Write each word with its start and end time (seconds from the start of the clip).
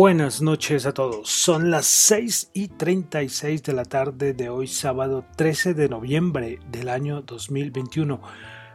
Buenas 0.00 0.40
noches 0.40 0.86
a 0.86 0.94
todos. 0.94 1.28
Son 1.28 1.72
las 1.72 1.86
6 1.86 2.50
y 2.54 2.68
36 2.68 3.64
de 3.64 3.72
la 3.72 3.84
tarde 3.84 4.32
de 4.32 4.48
hoy, 4.48 4.68
sábado 4.68 5.24
13 5.34 5.74
de 5.74 5.88
noviembre 5.88 6.60
del 6.70 6.88
año 6.88 7.22
2021. 7.22 8.20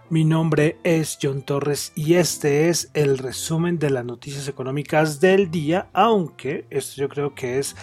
Mi 0.09 0.25
nombre 0.25 0.79
es 0.83 1.17
John 1.21 1.41
Torres 1.41 1.93
y 1.95 2.15
este 2.15 2.67
es 2.67 2.91
el 2.93 3.17
resumen 3.17 3.79
de 3.79 3.89
las 3.89 4.03
noticias 4.03 4.49
económicas 4.49 5.21
del 5.21 5.49
día, 5.49 5.87
aunque 5.93 6.65
esto 6.69 6.97
yo 6.97 7.07
creo 7.07 7.33
que 7.33 7.57
es 7.57 7.77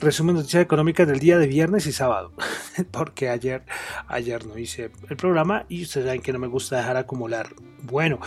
resumen 0.00 0.34
de 0.34 0.40
noticias 0.40 0.62
económicas 0.62 1.06
del 1.06 1.18
día 1.18 1.38
de 1.38 1.46
viernes 1.46 1.86
y 1.86 1.92
sábado, 1.92 2.32
porque 2.90 3.28
ayer, 3.28 3.64
ayer 4.08 4.46
no 4.46 4.58
hice 4.58 4.90
el 5.08 5.16
programa 5.16 5.66
y 5.68 5.82
ustedes 5.82 6.06
saben 6.06 6.22
que 6.22 6.32
no 6.32 6.38
me 6.38 6.46
gusta 6.46 6.76
dejar 6.76 6.96
acumular. 6.96 7.48
Bueno, 7.82 8.18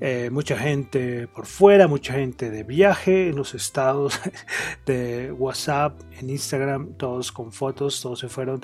eh, 0.00 0.28
mucha 0.30 0.58
gente 0.58 1.26
por 1.28 1.46
fuera, 1.46 1.88
mucha 1.88 2.12
gente 2.14 2.50
de 2.50 2.64
viaje 2.64 3.28
en 3.28 3.36
los 3.36 3.54
estados 3.54 4.20
de 4.86 5.32
WhatsApp, 5.32 6.00
en 6.18 6.30
Instagram, 6.30 6.94
todos 6.94 7.32
con 7.32 7.52
fotos, 7.52 8.00
todos 8.00 8.18
se 8.18 8.28
fueron 8.28 8.60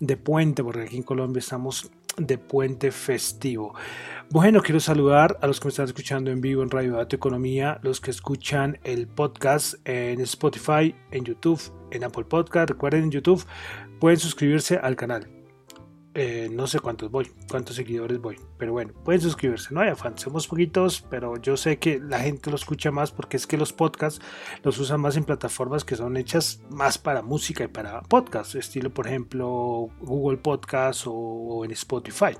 de 0.00 0.16
puente, 0.16 0.64
porque 0.64 0.82
aquí 0.82 0.96
en 0.96 1.02
Colombia 1.02 1.40
estamos 1.40 1.90
de 2.16 2.38
puente 2.38 2.90
festivo. 2.92 3.74
Bueno, 4.32 4.62
quiero 4.62 4.78
saludar 4.78 5.38
a 5.42 5.48
los 5.48 5.58
que 5.58 5.66
me 5.66 5.70
están 5.70 5.86
escuchando 5.86 6.30
en 6.30 6.40
vivo 6.40 6.62
en 6.62 6.70
Radio 6.70 6.92
Dato 6.92 7.16
Economía, 7.16 7.80
los 7.82 8.00
que 8.00 8.12
escuchan 8.12 8.78
el 8.84 9.08
podcast 9.08 9.74
en 9.84 10.20
Spotify, 10.20 10.94
en 11.10 11.24
YouTube, 11.24 11.60
en 11.90 12.04
Apple 12.04 12.26
Podcast. 12.26 12.70
Recuerden 12.70 13.02
en 13.02 13.10
YouTube 13.10 13.44
pueden 13.98 14.20
suscribirse 14.20 14.76
al 14.76 14.94
canal. 14.94 15.39
Eh, 16.12 16.48
no 16.50 16.66
sé 16.66 16.80
cuántos 16.80 17.08
voy, 17.08 17.30
cuántos 17.48 17.76
seguidores 17.76 18.20
voy, 18.20 18.36
pero 18.58 18.72
bueno, 18.72 18.92
pueden 19.04 19.20
suscribirse, 19.20 19.72
no 19.72 19.80
hay 19.80 19.90
afán, 19.90 20.18
somos 20.18 20.48
poquitos, 20.48 21.06
pero 21.08 21.36
yo 21.36 21.56
sé 21.56 21.78
que 21.78 22.00
la 22.00 22.18
gente 22.18 22.50
lo 22.50 22.56
escucha 22.56 22.90
más 22.90 23.12
porque 23.12 23.36
es 23.36 23.46
que 23.46 23.56
los 23.56 23.72
podcasts 23.72 24.20
los 24.64 24.76
usan 24.80 25.00
más 25.00 25.16
en 25.16 25.22
plataformas 25.22 25.84
que 25.84 25.94
son 25.94 26.16
hechas 26.16 26.62
más 26.68 26.98
para 26.98 27.22
música 27.22 27.62
y 27.62 27.68
para 27.68 28.02
podcasts, 28.02 28.56
estilo 28.56 28.90
por 28.90 29.06
ejemplo 29.06 29.88
Google 30.00 30.38
Podcast 30.38 31.04
o 31.06 31.64
en 31.64 31.70
Spotify. 31.70 32.36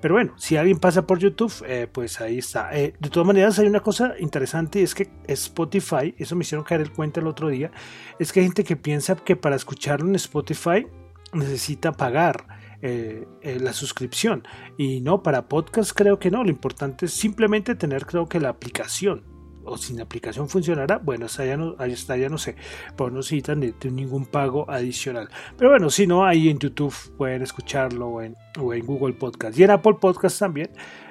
Pero 0.00 0.14
bueno, 0.14 0.32
si 0.36 0.56
alguien 0.56 0.78
pasa 0.78 1.06
por 1.06 1.18
YouTube, 1.18 1.52
eh, 1.66 1.86
pues 1.90 2.20
ahí 2.20 2.38
está. 2.38 2.74
Eh, 2.76 2.94
de 2.98 3.10
todas 3.10 3.26
maneras, 3.26 3.58
hay 3.58 3.66
una 3.66 3.80
cosa 3.80 4.14
interesante, 4.18 4.82
es 4.82 4.94
que 4.94 5.10
Spotify, 5.26 6.14
eso 6.18 6.36
me 6.36 6.42
hicieron 6.42 6.64
caer 6.64 6.80
el 6.80 6.92
cuenta 6.92 7.20
el 7.20 7.26
otro 7.26 7.48
día, 7.48 7.70
es 8.18 8.32
que 8.32 8.40
hay 8.40 8.46
gente 8.46 8.64
que 8.64 8.76
piensa 8.76 9.16
que 9.16 9.36
para 9.36 9.56
escucharlo 9.56 10.08
en 10.08 10.14
Spotify 10.14 10.86
necesita 11.32 11.92
pagar. 11.92 12.59
Eh, 12.82 13.26
la 13.60 13.74
suscripción 13.74 14.42
y 14.78 15.02
no 15.02 15.22
para 15.22 15.48
podcast 15.48 15.92
creo 15.94 16.18
que 16.18 16.30
no 16.30 16.42
lo 16.42 16.48
importante 16.48 17.04
es 17.04 17.12
simplemente 17.12 17.74
tener 17.74 18.06
creo 18.06 18.26
que 18.26 18.40
la 18.40 18.48
aplicación 18.48 19.22
o 19.64 19.76
sin 19.76 20.00
aplicación 20.00 20.48
funcionará, 20.48 20.98
bueno, 20.98 21.26
hasta 21.26 21.44
ya 21.44 21.56
no, 21.56 21.76
está, 21.84 22.16
ya 22.16 22.28
no 22.28 22.38
sé, 22.38 22.56
pero 22.96 23.10
no 23.10 23.18
necesitan 23.18 23.60
ningún 23.84 24.26
pago 24.26 24.70
adicional. 24.70 25.28
Pero 25.56 25.70
bueno, 25.70 25.90
si 25.90 26.06
no, 26.06 26.24
ahí 26.24 26.48
en 26.48 26.58
YouTube 26.58 26.94
pueden 27.16 27.42
escucharlo 27.42 28.08
o 28.08 28.22
en, 28.22 28.36
Google 28.56 29.14
Podcast 29.14 29.58
y 29.58 29.64
en 29.64 29.70
Apple 29.70 29.96
Podcast 30.00 30.38
también. 30.38 30.70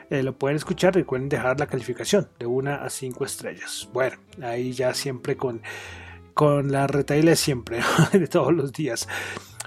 Eh, 0.09 0.24
lo 0.24 0.35
pueden 0.35 0.58
escuchar, 0.58 0.96
recuerden 0.96 1.29
dejar 1.29 1.59
la 1.59 1.68
calificación 1.68 2.29
de 2.40 2.47
una 2.47 2.78
a 2.78 2.90
cinco 2.90 3.25
estrellas. 3.25 3.88
Bueno, 3.94 4.18
ahí 4.41 4.74
ya 4.74 4.96
siempre 4.96 5.38
con, 5.38 5.62
con 6.34 6.72
la 6.72 6.88
retaila 6.88 7.35
siempre, 7.35 7.79
de 8.12 8.28
todos 8.28 8.52
los 8.52 8.74
días. 8.74 9.08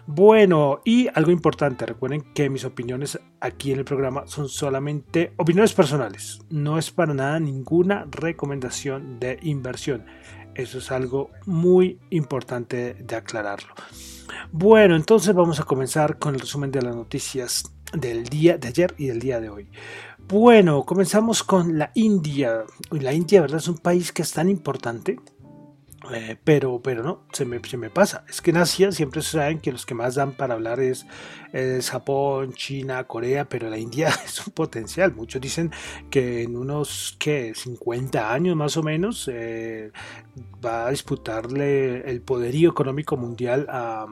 Bueno, 0.07 0.81
y 0.85 1.09
algo 1.15 1.31
importante, 1.31 1.87
recuerden 1.87 2.23
que 2.35 2.51
mis 2.51 2.65
opiniones 2.65 3.21
aquí 3.41 3.73
en 3.73 3.79
el 3.79 3.85
programa 3.85 4.27
son 4.27 4.49
solamente 4.49 5.33
opiniones 5.37 5.73
personales, 5.75 6.41
no 6.51 6.77
es 6.77 6.91
para 6.91 7.15
nada 7.15 7.39
ninguna 7.39 8.07
recomendación 8.11 9.21
de 9.21 9.39
inversión. 9.43 10.05
Eso 10.55 10.79
es 10.79 10.91
algo 10.91 11.31
muy 11.47 12.01
importante 12.11 12.95
de 12.95 13.17
aclararlo. 13.17 13.75
Bueno, 14.51 14.97
entonces 14.97 15.35
vamos 15.35 15.61
a 15.61 15.65
comenzar 15.65 16.19
con 16.19 16.35
el 16.35 16.41
resumen 16.41 16.73
de 16.73 16.83
las 16.83 16.97
noticias 16.97 17.73
del 17.93 18.25
día 18.25 18.59
de 18.59 18.69
ayer 18.69 18.95
y 18.99 19.07
del 19.07 19.21
día 19.21 19.41
de 19.41 19.51
hoy. 19.51 19.69
Bueno, 20.19 20.85
comenzamos 20.85 21.43
con 21.43 21.79
la 21.79 21.91
India. 21.95 22.65
La 22.91 23.13
India, 23.13 23.41
¿verdad? 23.41 23.59
Es 23.59 23.69
un 23.69 23.79
país 23.79 24.13
que 24.13 24.23
es 24.23 24.33
tan 24.33 24.49
importante 24.49 25.21
eh, 26.11 26.37
pero, 26.43 26.81
pero 26.83 27.03
no, 27.03 27.27
se 27.33 27.45
me, 27.45 27.61
se 27.61 27.77
me 27.77 27.91
pasa. 27.91 28.25
Es 28.29 28.41
que 28.41 28.51
en 28.51 28.57
Asia 28.57 28.91
siempre 28.91 29.23
saben 29.23 29.61
que 29.61 29.71
los 29.71 29.87
que 29.87 29.95
más 29.95 30.17
dan 30.17 30.33
para 30.33 30.55
hablar 30.55 30.81
es, 30.81 31.07
Japón, 31.91 32.53
China, 32.55 33.05
Corea, 33.05 33.49
pero 33.49 33.69
la 33.69 33.79
India 33.79 34.09
es 34.25 34.45
un 34.47 34.53
potencial. 34.53 35.15
Muchos 35.15 35.41
dicen 35.41 35.71
que 36.11 36.43
en 36.43 36.57
unos 36.57 37.17
¿qué? 37.19 37.53
50 37.55 38.33
años 38.33 38.57
más 38.57 38.77
o 38.77 38.83
menos 38.83 39.29
eh, 39.33 39.93
va 40.65 40.87
a 40.87 40.91
disputarle 40.91 42.09
el 42.11 42.21
poderío 42.21 42.71
económico 42.71 43.17
mundial 43.17 43.67
a, 43.69 44.07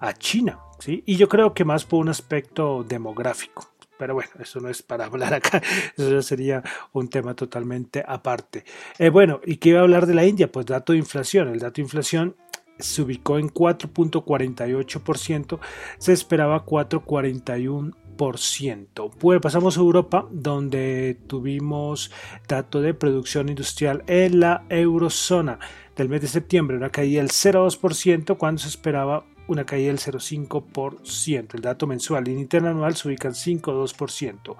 a 0.00 0.12
China. 0.14 0.58
¿sí? 0.78 1.02
Y 1.06 1.16
yo 1.16 1.28
creo 1.28 1.54
que 1.54 1.64
más 1.64 1.84
por 1.84 2.00
un 2.00 2.08
aspecto 2.08 2.84
demográfico. 2.84 3.73
Pero 3.98 4.14
bueno, 4.14 4.30
eso 4.40 4.60
no 4.60 4.68
es 4.68 4.82
para 4.82 5.06
hablar 5.06 5.34
acá, 5.34 5.62
eso 5.96 6.10
ya 6.10 6.22
sería 6.22 6.62
un 6.92 7.08
tema 7.08 7.34
totalmente 7.34 8.04
aparte. 8.06 8.64
Eh, 8.98 9.10
bueno, 9.10 9.40
¿y 9.44 9.56
qué 9.56 9.70
iba 9.70 9.80
a 9.80 9.82
hablar 9.82 10.06
de 10.06 10.14
la 10.14 10.24
India? 10.24 10.50
Pues 10.50 10.66
dato 10.66 10.92
de 10.92 10.98
inflación. 10.98 11.48
El 11.48 11.60
dato 11.60 11.76
de 11.76 11.82
inflación 11.82 12.36
se 12.78 13.02
ubicó 13.02 13.38
en 13.38 13.48
4.48%, 13.48 15.58
se 15.98 16.12
esperaba 16.12 16.64
4.41%. 16.64 19.10
Pues 19.18 19.40
pasamos 19.40 19.76
a 19.76 19.80
Europa, 19.80 20.28
donde 20.30 21.18
tuvimos 21.26 22.12
dato 22.46 22.80
de 22.80 22.94
producción 22.94 23.48
industrial 23.48 24.04
en 24.06 24.38
la 24.40 24.64
eurozona 24.68 25.58
del 25.96 26.08
mes 26.08 26.20
de 26.20 26.28
septiembre, 26.28 26.76
una 26.76 26.90
caída 26.90 27.20
del 27.20 27.30
0,2% 27.30 28.36
cuando 28.36 28.60
se 28.60 28.68
esperaba 28.68 29.26
una 29.48 29.64
caída 29.64 29.88
del 29.88 29.98
0,5%. 29.98 31.54
El 31.54 31.60
dato 31.60 31.86
mensual 31.86 32.28
y 32.28 32.32
interanual 32.32 32.96
se 32.96 33.08
ubica 33.08 33.28
en 33.28 33.34
5,2%. 33.34 34.56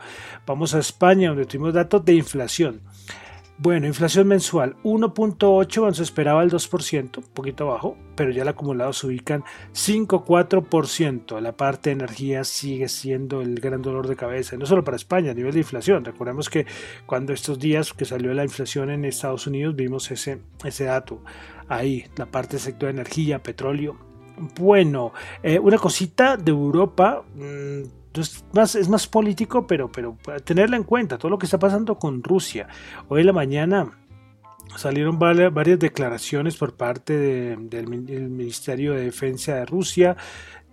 Vamos 0.47 0.75
a 0.75 0.79
España, 0.79 1.29
donde 1.29 1.47
tuvimos 1.47 1.75
datos 1.75 2.05
de 2.05 2.15
inflación. 2.15 2.81
Bueno, 3.57 3.87
inflación 3.87 4.27
mensual 4.27 4.75
1.8, 4.83 5.79
cuando 5.79 5.95
se 5.95 6.03
esperaba 6.03 6.43
el 6.43 6.51
2%, 6.51 7.19
un 7.19 7.25
poquito 7.33 7.69
bajo, 7.69 7.97
pero 8.17 8.33
ya 8.33 8.43
el 8.43 8.49
acumulado 8.49 8.93
se 8.93 9.07
ubica 9.07 9.35
en 9.35 9.45
5.4%. 9.73 11.41
La 11.41 11.57
parte 11.57 11.91
de 11.91 11.95
energía 11.95 12.43
sigue 12.43 12.89
siendo 12.89 13.43
el 13.43 13.61
gran 13.61 13.81
dolor 13.81 14.09
de 14.09 14.17
cabeza, 14.17 14.57
no 14.57 14.67
solo 14.67 14.83
para 14.83 14.97
España, 14.97 15.31
a 15.31 15.35
nivel 15.35 15.53
de 15.53 15.61
inflación. 15.61 16.05
Recordemos 16.05 16.51
que 16.51 16.67
cuando 17.07 17.33
estos 17.33 17.61
días 17.61 17.93
que 17.93 18.05
salió 18.05 18.35
la 18.35 18.43
inflación 18.43 18.91
en 18.91 19.05
Estados 19.05 19.47
Unidos, 19.47 19.77
vimos 19.77 20.11
ese, 20.11 20.41
ese 20.65 20.85
dato. 20.85 21.23
Ahí, 21.69 22.07
la 22.17 22.27
parte 22.27 22.57
del 22.57 22.61
sector 22.61 22.89
de 22.89 23.01
energía, 23.01 23.45
petróleo, 23.45 24.14
bueno, 24.57 25.13
eh, 25.43 25.59
una 25.59 25.79
cosita 25.79 26.37
de 26.37 26.51
Europa. 26.51 27.23
Mm, 27.35 27.83
es 28.15 28.45
más, 28.53 28.77
es 28.77 28.89
más 28.89 29.09
político, 29.09 29.67
pero, 29.67 29.91
pero 29.91 30.17
tenerla 30.45 30.77
en 30.77 30.85
cuenta, 30.85 31.19
todo 31.19 31.31
lo 31.31 31.39
que 31.39 31.47
está 31.47 31.59
pasando 31.59 31.99
con 31.99 32.23
Rusia. 32.23 32.69
Hoy 33.09 33.23
en 33.23 33.27
la 33.27 33.33
mañana 33.33 33.91
salieron 34.77 35.19
varias 35.19 35.79
declaraciones 35.79 36.57
por 36.57 36.77
parte 36.77 37.17
del 37.57 37.89
Ministerio 37.89 38.93
de 38.93 39.05
Defensa 39.05 39.57
de 39.57 39.67
Rusia 39.67 40.17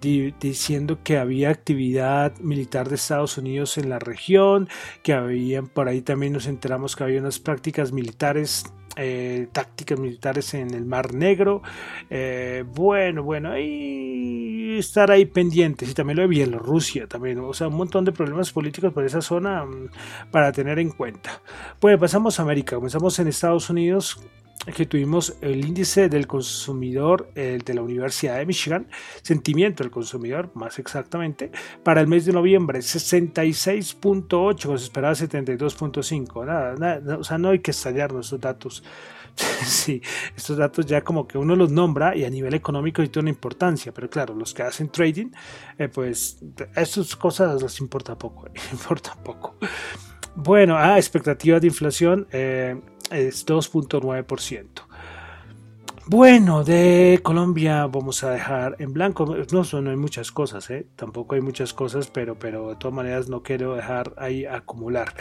diciendo 0.02 1.00
que 1.04 1.20
había 1.20 1.52
actividad 1.52 2.36
militar 2.40 2.90
de 2.90 2.96
Estados 2.96 3.38
Unidos 3.38 3.78
en 3.78 3.90
la 3.90 4.00
región, 4.00 4.68
que 5.04 5.14
habían 5.14 5.68
por 5.68 5.88
ahí 5.88 6.02
también 6.02 6.34
nos 6.34 6.48
enteramos 6.48 6.96
que 6.96 7.04
había 7.04 7.20
unas 7.20 7.40
prácticas 7.40 7.92
militares 7.92 8.64
eh, 8.96 9.48
tácticas 9.52 10.00
militares 10.00 10.54
en 10.54 10.74
el 10.74 10.86
Mar 10.86 11.14
Negro. 11.14 11.62
Eh, 12.10 12.64
bueno, 12.68 13.24
bueno, 13.24 13.52
ahí 13.52 14.78
estar 14.78 15.12
ahí 15.12 15.26
pendientes. 15.26 15.90
Y 15.90 15.94
también 15.94 16.18
lo 16.18 16.24
de 16.24 16.30
Bielorrusia, 16.30 17.08
también. 17.08 17.40
O 17.40 17.54
sea, 17.54 17.68
un 17.68 17.76
montón 17.76 18.06
de 18.06 18.12
problemas 18.12 18.52
políticos 18.52 18.94
por 18.94 19.06
esa 19.06 19.22
zona 19.22 19.66
mm, 19.66 20.30
para 20.32 20.52
tener 20.52 20.80
en 20.80 20.90
cuenta. 20.90 21.42
Bueno, 21.80 21.98
pasamos 22.00 22.40
a 22.40 22.44
América. 22.44 22.76
Comenzamos 22.76 23.18
en 23.20 23.28
Estados 23.28 23.70
Unidos 23.70 24.20
que 24.66 24.86
tuvimos 24.86 25.36
el 25.42 25.66
índice 25.66 26.08
del 26.08 26.28
consumidor 26.28 27.34
de 27.34 27.74
la 27.74 27.82
Universidad 27.82 28.38
de 28.38 28.46
Michigan, 28.46 28.88
sentimiento 29.24 29.84
del 29.84 29.92
consumidor 29.92 30.52
más 30.54 30.78
exactamente, 30.78 31.52
para 31.84 32.02
el 32.02 32.08
mes 32.08 32.26
de 32.26 32.34
noviembre 32.34 32.80
66.8, 32.80 34.78
se 34.78 34.84
esperaba 34.84 35.14
72.5, 35.16 36.46
nada, 36.46 36.76
nada, 36.76 37.18
o 37.18 37.24
sea, 37.24 37.38
no 37.38 37.50
hay 37.50 37.60
que 37.60 37.72
estallar 37.72 38.14
nuestros 38.14 38.40
datos. 38.40 38.84
sí, 39.66 40.02
estos 40.36 40.58
datos 40.58 40.86
ya 40.86 41.04
como 41.04 41.28
que 41.28 41.38
uno 41.38 41.56
los 41.56 41.72
nombra 41.72 42.16
y 42.16 42.26
a 42.26 42.30
nivel 42.30 42.54
económico 42.54 43.02
tiene 43.04 43.22
una 43.22 43.30
importancia, 43.30 43.92
pero 43.94 44.10
claro, 44.10 44.36
los 44.36 44.54
que 44.54 44.64
hacen 44.64 44.90
trading, 44.90 45.32
eh, 45.78 45.88
pues 45.88 46.40
estas 46.76 47.16
cosas 47.16 47.62
les 47.62 47.80
importa 47.80 48.18
poco, 48.18 48.48
importa 48.72 49.16
poco. 49.24 49.56
Bueno, 50.36 50.78
ah, 50.78 50.98
expectativas 50.98 51.60
de 51.60 51.68
inflación, 51.68 52.28
eh, 52.32 52.80
es 53.12 53.46
2.9%. 53.46 54.68
Bueno, 56.08 56.64
de 56.64 57.20
Colombia 57.22 57.86
vamos 57.86 58.24
a 58.24 58.32
dejar 58.32 58.76
en 58.80 58.92
blanco. 58.92 59.26
No, 59.52 59.82
no 59.82 59.90
hay 59.90 59.96
muchas 59.96 60.32
cosas, 60.32 60.70
¿eh? 60.70 60.88
tampoco 60.96 61.36
hay 61.36 61.42
muchas 61.42 61.74
cosas, 61.74 62.08
pero, 62.08 62.38
pero 62.38 62.70
de 62.70 62.76
todas 62.76 62.94
maneras 62.96 63.30
no 63.30 63.44
quiero 63.44 63.76
dejar 63.76 64.14
ahí 64.18 64.46
acumular. 64.46 65.14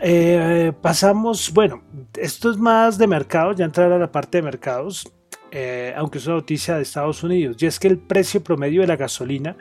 Eh, 0.00 0.72
pasamos, 0.82 1.52
bueno, 1.54 1.82
esto 2.18 2.50
es 2.50 2.56
más 2.56 2.98
de 2.98 3.06
mercados, 3.06 3.56
ya 3.56 3.64
entrar 3.64 3.92
a 3.92 3.98
la 3.98 4.10
parte 4.10 4.38
de 4.38 4.42
mercados, 4.42 5.10
eh, 5.50 5.94
aunque 5.96 6.18
es 6.18 6.26
una 6.26 6.36
noticia 6.36 6.76
de 6.76 6.82
Estados 6.82 7.22
Unidos, 7.22 7.56
y 7.62 7.66
es 7.66 7.78
que 7.78 7.88
el 7.88 7.98
precio 7.98 8.42
promedio 8.42 8.80
de 8.80 8.88
la 8.88 8.96
gasolina 8.96 9.56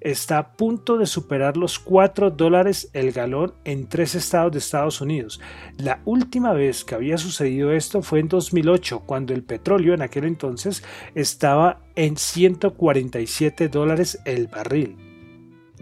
está 0.00 0.38
a 0.38 0.52
punto 0.52 0.98
de 0.98 1.06
superar 1.06 1.56
los 1.56 1.78
4 1.78 2.30
dólares 2.30 2.90
el 2.92 3.12
galón 3.12 3.54
en 3.64 3.88
tres 3.88 4.14
estados 4.14 4.52
de 4.52 4.58
Estados 4.58 5.00
Unidos. 5.00 5.40
La 5.76 6.00
última 6.04 6.52
vez 6.52 6.84
que 6.84 6.94
había 6.94 7.18
sucedido 7.18 7.72
esto 7.72 8.02
fue 8.02 8.20
en 8.20 8.28
2008, 8.28 9.00
cuando 9.06 9.34
el 9.34 9.42
petróleo 9.42 9.94
en 9.94 10.02
aquel 10.02 10.24
entonces 10.24 10.82
estaba 11.14 11.80
en 11.94 12.16
147 12.16 13.68
dólares 13.68 14.20
el 14.24 14.46
barril. 14.48 14.96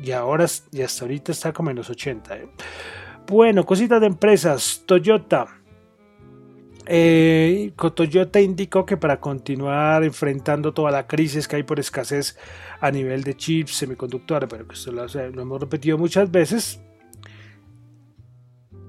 Y 0.02 0.12
ahora, 0.12 0.46
y 0.72 0.82
hasta 0.82 1.04
ahorita 1.04 1.32
está 1.32 1.52
como 1.52 1.70
en 1.70 1.76
los 1.76 1.90
80. 1.90 2.36
¿eh? 2.36 2.48
Bueno, 3.26 3.66
cositas 3.66 4.00
de 4.00 4.06
empresas. 4.06 4.84
Toyota. 4.86 5.57
Eh, 6.90 7.73
Toyota 7.94 8.40
indicó 8.40 8.87
que 8.87 8.96
para 8.96 9.20
continuar 9.20 10.05
enfrentando 10.05 10.73
toda 10.73 10.90
la 10.90 11.06
crisis 11.06 11.46
que 11.46 11.56
hay 11.56 11.62
por 11.62 11.79
escasez 11.79 12.38
a 12.81 12.90
nivel 12.90 13.25
de 13.25 13.37
chips 13.37 13.73
semiconductores, 13.76 14.49
pero 14.49 14.67
que 14.67 14.75
esto 14.75 14.90
lo, 14.90 15.05
hemos 15.05 15.61
repetido 15.61 15.99
muchas 15.99 16.31
veces. 16.31 16.81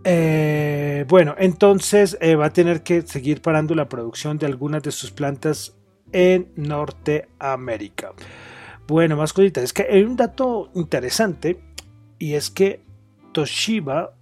Eh, 0.05 1.03
bueno, 1.09 1.35
entonces 1.37 2.17
eh, 2.21 2.35
va 2.35 2.45
a 2.45 2.53
tener 2.53 2.83
que 2.83 3.01
seguir 3.01 3.41
parando 3.41 3.75
la 3.75 3.89
producción 3.89 4.37
de 4.37 4.45
algunas 4.45 4.81
de 4.81 4.91
sus 4.91 5.11
plantas 5.11 5.75
en 6.13 6.53
Norteamérica. 6.55 8.13
Bueno, 8.87 9.17
más 9.17 9.33
cositas. 9.33 9.65
Es 9.65 9.73
que 9.73 9.83
hay 9.83 10.03
un 10.03 10.15
dato 10.15 10.71
interesante 10.73 11.59
y 12.17 12.35
es 12.35 12.49
que 12.49 12.81
Toshiba 13.33 14.13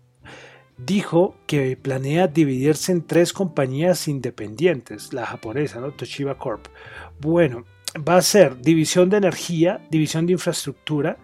dijo 0.78 1.36
que 1.48 1.76
planea 1.76 2.28
dividirse 2.28 2.92
en 2.92 3.06
tres 3.06 3.34
compañías 3.34 4.08
independientes, 4.08 5.14
la 5.14 5.26
japonesa, 5.26 5.80
¿no? 5.80 5.92
Toshiba 5.92 6.38
Corp. 6.38 6.68
Bueno, 7.20 7.66
va 8.08 8.18
a 8.18 8.22
ser 8.22 8.62
división 8.62 9.10
de 9.10 9.18
energía, 9.18 9.86
división 9.90 10.26
de 10.26 10.34
infraestructura 10.34 11.18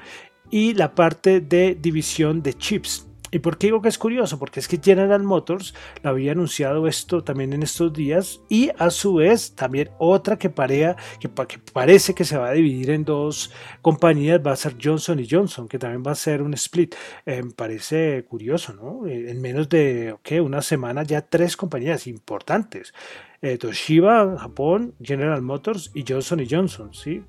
y 0.49 0.73
la 0.73 0.95
parte 0.95 1.39
de 1.39 1.77
división 1.79 2.41
de 2.41 2.53
chips. 2.53 3.07
¿Y 3.33 3.39
por 3.39 3.57
qué 3.57 3.67
digo 3.67 3.81
que 3.81 3.89
es 3.89 3.97
curioso? 3.97 4.37
Porque 4.37 4.59
es 4.59 4.67
que 4.67 4.79
General 4.79 5.23
Motors 5.23 5.73
lo 6.03 6.11
había 6.11 6.33
anunciado 6.33 6.85
esto 6.87 7.23
también 7.23 7.51
en 7.53 7.63
estos 7.63 7.91
días 7.91 8.41
y 8.47 8.69
a 8.77 8.91
su 8.91 9.15
vez 9.15 9.55
también 9.55 9.89
otra 9.97 10.37
que, 10.37 10.51
parea, 10.51 10.95
que, 11.19 11.29
parece 11.29 12.13
que 12.13 12.25
se 12.25 12.37
va 12.37 12.49
a 12.49 12.53
dividir 12.53 12.91
en 12.91 13.05
dos 13.05 13.51
compañías 13.81 14.39
va 14.45 14.51
a 14.51 14.55
ser 14.55 14.75
Johnson 14.79 15.19
y 15.19 15.27
Johnson, 15.27 15.67
que 15.67 15.79
también 15.79 16.03
va 16.05 16.11
a 16.11 16.15
ser 16.15 16.43
un 16.43 16.53
split. 16.53 16.93
Eh, 17.25 17.41
parece 17.55 18.23
curioso, 18.29 18.73
¿no? 18.73 19.07
Eh, 19.07 19.31
en 19.31 19.41
menos 19.41 19.67
de 19.67 20.15
una 20.39 20.61
semana 20.61 21.01
ya 21.01 21.21
tres 21.21 21.57
compañías 21.57 22.05
importantes. 22.05 22.93
Eh, 23.41 23.57
Toshiba, 23.57 24.37
Japón, 24.37 24.93
General 25.01 25.41
Motors 25.41 25.89
y 25.95 26.05
Johnson 26.07 26.45
Johnson, 26.49 26.93
¿sí? 26.93 27.23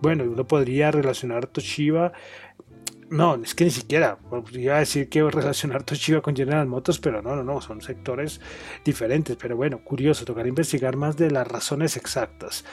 bueno, 0.00 0.22
uno 0.24 0.46
podría 0.46 0.92
relacionar 0.92 1.46
Toshiba 1.48 2.12
no, 3.10 3.34
es 3.34 3.54
que 3.54 3.64
ni 3.64 3.70
siquiera. 3.70 4.18
Iba 4.52 4.76
a 4.76 4.78
decir 4.78 5.08
que 5.08 5.22
relacionar 5.22 5.82
Toshiba 5.82 6.20
con 6.20 6.34
General 6.36 6.66
Motors, 6.66 6.98
pero 6.98 7.20
no, 7.20 7.34
no, 7.34 7.42
no, 7.42 7.60
son 7.60 7.80
sectores 7.80 8.40
diferentes. 8.84 9.36
Pero 9.36 9.56
bueno, 9.56 9.82
curioso, 9.82 10.24
tocará 10.24 10.48
investigar 10.48 10.96
más 10.96 11.16
de 11.16 11.30
las 11.30 11.46
razones 11.46 11.96
exactas. 11.96 12.64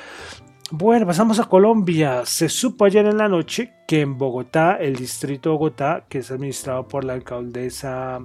Bueno, 0.70 1.08
pasamos 1.08 1.40
a 1.40 1.46
Colombia. 1.46 2.26
Se 2.26 2.50
supo 2.50 2.86
ayer 2.86 3.06
en 3.06 3.18
la 3.18 3.28
noche 3.28 3.74
que 3.88 4.02
en 4.02 4.18
Bogotá, 4.18 4.76
el 4.76 4.96
distrito 4.96 5.50
de 5.50 5.54
Bogotá, 5.54 6.06
que 6.08 6.20
es 6.20 6.30
administrado 6.30 6.88
por 6.88 7.04
la 7.04 7.14
alcaldesa 7.14 8.20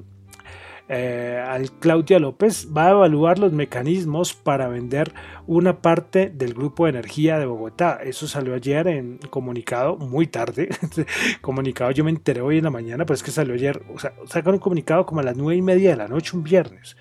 eh, 0.95 1.43
al 1.49 1.71
Claudia 1.71 2.19
López 2.19 2.69
va 2.77 2.89
a 2.89 2.91
evaluar 2.91 3.39
los 3.39 3.51
mecanismos 3.51 4.35
para 4.35 4.69
vender 4.69 5.15
una 5.47 5.81
parte 5.81 6.29
del 6.29 6.53
grupo 6.53 6.85
de 6.85 6.91
energía 6.91 7.39
de 7.39 7.47
Bogotá. 7.47 8.01
Eso 8.05 8.29
salió 8.29 8.53
ayer 8.53 8.87
en 8.89 9.17
comunicado, 9.31 9.97
muy 9.97 10.27
tarde. 10.27 10.69
comunicado, 11.41 11.93
yo 11.93 12.05
me 12.05 12.11
enteré 12.11 12.43
hoy 12.43 12.59
en 12.59 12.65
la 12.65 12.71
mañana, 12.71 13.07
pero 13.07 13.15
es 13.15 13.23
que 13.23 13.31
salió 13.31 13.55
ayer. 13.55 13.83
O 13.95 13.99
sea, 13.99 14.13
sacaron 14.27 14.57
un 14.57 14.61
comunicado 14.61 15.07
como 15.07 15.23
a 15.23 15.25
las 15.25 15.35
nueve 15.35 15.57
y 15.57 15.63
media 15.63 15.93
de 15.93 15.97
la 15.97 16.09
noche, 16.09 16.37
un 16.37 16.43
viernes. 16.43 16.95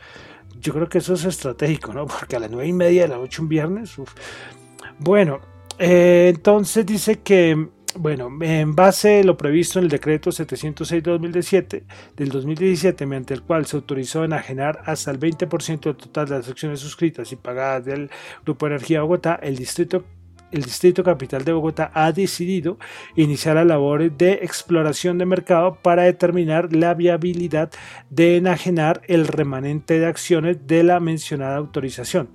Yo 0.58 0.72
creo 0.72 0.88
que 0.88 1.00
eso 1.00 1.16
es 1.16 1.26
estratégico, 1.26 1.92
¿no? 1.92 2.06
Porque 2.20 2.38
a 2.38 2.40
las 2.40 2.50
nueve 2.50 2.70
y 2.70 2.74
media 2.74 3.02
de 3.02 3.08
la 3.10 3.18
noche, 3.18 3.42
un 3.42 3.50
viernes. 3.50 3.98
Bueno, 5.00 5.42
eh, 5.78 6.32
entonces 6.34 6.86
dice 6.86 7.20
que 7.20 7.68
bueno, 7.96 8.30
en 8.42 8.76
base 8.76 9.20
a 9.20 9.24
lo 9.24 9.38
previsto 9.38 9.80
en 9.80 9.86
el 9.86 9.92
decreto 9.92 10.30
706-2017 10.30 11.84
del 12.16 12.30
2017, 12.30 13.06
mediante 13.06 13.34
el 13.34 13.42
cual 13.42 13.66
se 13.66 13.76
autorizó 13.76 14.24
enajenar 14.24 14.82
hasta 14.86 15.12
el 15.12 15.20
20% 15.20 15.82
del 15.82 15.96
total 15.96 16.28
de 16.28 16.38
las 16.38 16.50
acciones 16.50 16.80
suscritas 16.80 17.32
y 17.32 17.36
pagadas 17.36 17.86
del 17.86 18.10
Grupo 18.44 18.68
Energía 18.68 19.02
Bogotá, 19.02 19.40
el 19.42 19.58
distrito 19.58 20.06
el 20.52 20.64
Distrito 20.64 21.04
Capital 21.04 21.46
de 21.46 21.54
Bogotá 21.54 21.92
ha 21.94 22.12
decidido 22.12 22.78
iniciar 23.16 23.56
las 23.56 23.66
labores 23.66 24.12
de 24.18 24.34
exploración 24.34 25.18
de 25.18 25.26
mercado 25.26 25.78
para 25.82 26.04
determinar 26.04 26.76
la 26.76 26.94
viabilidad 26.94 27.72
de 28.10 28.36
enajenar 28.36 29.02
el 29.08 29.28
remanente 29.28 29.98
de 30.00 30.08
acciones 30.08 30.68
de 30.68 30.84
la 30.84 31.00
mencionada 31.00 31.56
autorización, 31.56 32.30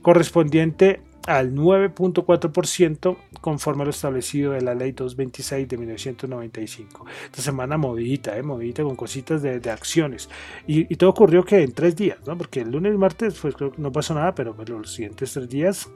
correspondiente 0.00 1.02
al 1.28 1.54
9.4% 1.54 3.16
conforme 3.42 3.82
a 3.82 3.84
lo 3.84 3.90
establecido 3.90 4.52
de 4.52 4.62
la 4.62 4.74
ley 4.74 4.92
226 4.92 5.68
de 5.68 5.76
1995. 5.76 7.04
Esta 7.26 7.42
semana 7.42 7.76
movidita, 7.76 8.36
¿eh? 8.38 8.42
movidita 8.42 8.82
con 8.82 8.96
cositas 8.96 9.42
de, 9.42 9.70
acciones. 9.70 10.30
Y, 10.66 10.96
todo 10.96 11.10
ocurrió 11.10 11.44
que 11.44 11.62
en 11.62 11.72
tres 11.72 11.94
días, 11.94 12.18
¿no? 12.26 12.36
porque 12.38 12.62
el 12.62 12.70
lunes 12.70 12.94
y 12.94 12.96
martes 12.96 13.38
pues, 13.40 13.54
no 13.76 13.92
pasó 13.92 14.14
nada, 14.14 14.34
pero 14.34 14.56
pues, 14.56 14.70
los 14.70 14.90
siguientes 14.90 15.30
tres 15.34 15.48
días 15.48 15.90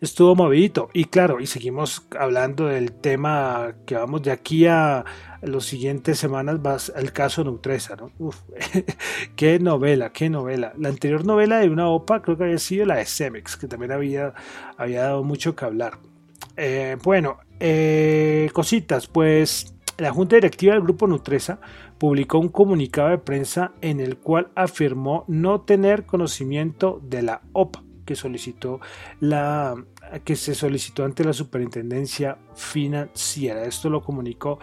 estuvo 0.00 0.34
movidito. 0.34 0.88
Y 0.92 1.06
claro, 1.06 1.40
y 1.40 1.46
seguimos 1.46 2.06
hablando 2.18 2.66
del 2.66 2.92
tema 2.92 3.74
que 3.86 3.94
vamos 3.94 4.22
de 4.22 4.30
aquí 4.30 4.66
a 4.66 5.04
las 5.42 5.64
siguientes 5.64 6.18
semanas, 6.18 6.58
va 6.64 6.76
el 6.96 7.12
caso 7.12 7.44
Nutresa, 7.44 7.96
¿no? 7.96 8.10
Uf, 8.18 8.36
qué 9.36 9.58
novela, 9.58 10.12
qué 10.12 10.28
novela. 10.28 10.72
La 10.78 10.88
anterior 10.88 11.24
novela 11.24 11.58
de 11.58 11.68
una 11.68 11.88
OPA 11.88 12.22
creo 12.22 12.36
que 12.36 12.44
había 12.44 12.58
sido 12.58 12.86
la 12.86 12.96
de 12.96 13.06
Cemex, 13.06 13.56
que 13.56 13.68
también 13.68 13.92
había, 13.92 14.34
había 14.76 15.02
dado 15.02 15.24
mucho 15.24 15.54
que 15.54 15.64
hablar. 15.64 15.98
Eh, 16.56 16.96
bueno, 17.02 17.38
eh, 17.60 18.50
cositas, 18.52 19.06
pues 19.06 19.74
la 19.98 20.12
Junta 20.12 20.36
Directiva 20.36 20.74
del 20.74 20.82
Grupo 20.82 21.06
Nutresa 21.06 21.58
publicó 21.98 22.38
un 22.38 22.48
comunicado 22.48 23.08
de 23.10 23.18
prensa 23.18 23.72
en 23.80 24.00
el 24.00 24.18
cual 24.18 24.48
afirmó 24.54 25.24
no 25.28 25.62
tener 25.62 26.04
conocimiento 26.04 27.00
de 27.02 27.22
la 27.22 27.40
OPA 27.52 27.85
que 28.06 28.16
solicitó 28.16 28.80
la 29.20 29.74
que 30.24 30.36
se 30.36 30.54
solicitó 30.54 31.04
ante 31.04 31.24
la 31.24 31.32
Superintendencia 31.32 32.38
Financiera. 32.54 33.64
Esto 33.64 33.90
lo 33.90 34.02
comunicó 34.02 34.58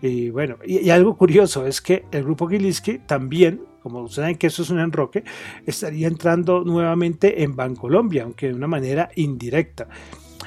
y, 0.00 0.30
bueno, 0.30 0.56
y, 0.64 0.88
algo 0.88 1.16
curioso 1.18 1.66
es 1.66 1.82
que 1.82 2.06
el 2.10 2.22
grupo 2.22 2.48
Gilinski 2.48 3.00
también 3.00 3.60
como 3.82 4.08
saben 4.08 4.36
que 4.36 4.48
eso 4.48 4.62
es 4.62 4.70
un 4.70 4.80
enroque, 4.80 5.24
estaría 5.66 6.08
entrando 6.08 6.64
nuevamente 6.64 7.42
en 7.42 7.56
Bancolombia, 7.56 8.24
aunque 8.24 8.48
de 8.48 8.54
una 8.54 8.66
manera 8.66 9.10
indirecta. 9.14 9.88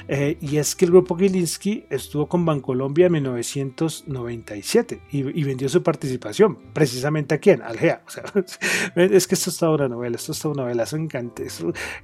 Eh, 0.08 0.36
y 0.40 0.56
es 0.56 0.74
que 0.74 0.84
el 0.84 0.90
grupo 0.90 1.16
Gilinski 1.16 1.84
estuvo 1.90 2.26
con 2.26 2.44
Bancolombia 2.44 3.06
en 3.06 3.12
1997 3.12 5.00
y, 5.10 5.44
vendió 5.44 5.68
su 5.68 5.82
participación. 5.82 6.58
¿Precisamente 6.72 7.34
a 7.34 7.38
quién? 7.38 7.62
Al 7.62 7.78
GEA. 7.78 8.02
es 8.96 9.26
que 9.26 9.34
esto 9.34 9.50
está 9.50 9.70
una 9.70 9.88
novela, 9.88 10.16
esto 10.16 10.32
está 10.32 10.48
una 10.48 10.62
novela, 10.62 10.84
eso 10.84 10.96
encanta. 10.96 11.42